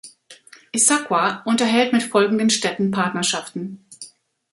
[0.71, 3.85] Issaquah unterhält mit folgenden Städten Partnerschaften.